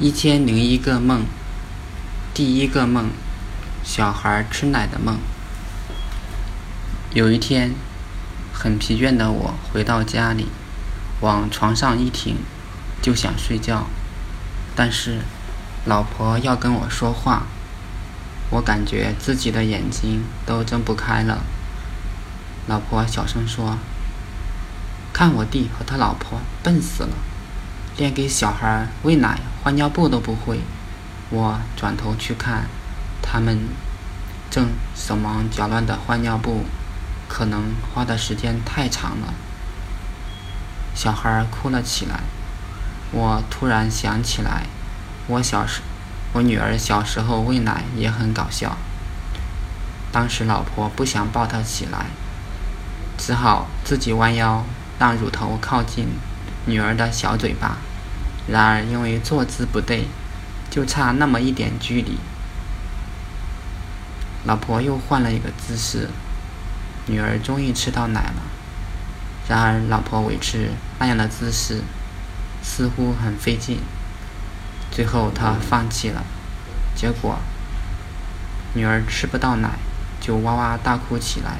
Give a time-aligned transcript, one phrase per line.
[0.00, 1.24] 一千零一个梦，
[2.32, 3.10] 第一个梦，
[3.82, 5.18] 小孩吃奶的梦。
[7.12, 7.74] 有一天，
[8.52, 10.46] 很疲倦的我回到家里，
[11.20, 12.36] 往床上一挺，
[13.02, 13.88] 就想睡觉，
[14.76, 15.18] 但是
[15.84, 17.48] 老婆要跟我说话，
[18.50, 21.42] 我感觉自己的眼睛都睁不开了。
[22.68, 23.76] 老婆小声说
[25.12, 27.16] ：“看我弟和他老婆笨死了。”
[27.98, 30.60] 连给小孩喂奶、换尿布都不会。
[31.30, 32.66] 我转头去看，
[33.20, 33.58] 他们
[34.48, 36.64] 正手忙脚乱地换尿布，
[37.28, 39.34] 可能花的时间太长了。
[40.94, 42.20] 小孩哭了起来。
[43.10, 44.66] 我突然想起来，
[45.26, 45.80] 我小时，
[46.34, 48.76] 我女儿小时候喂奶也很搞笑。
[50.12, 52.06] 当时老婆不想抱她起来，
[53.16, 54.64] 只好自己弯腰，
[54.98, 56.06] 让乳头靠近
[56.68, 57.78] 女儿的小嘴巴。
[58.46, 60.06] 然而，因为坐姿不对，
[60.70, 62.18] 就差那么一点距离。
[64.44, 66.08] 老婆又换了一个姿势，
[67.06, 68.42] 女儿终于吃到奶了。
[69.48, 71.82] 然而，老婆维持那样的姿势，
[72.62, 73.80] 似乎很费劲。
[74.90, 76.24] 最后，她放弃了。
[76.94, 77.38] 结果，
[78.74, 79.70] 女儿吃不到奶，
[80.20, 81.58] 就哇哇大哭起来。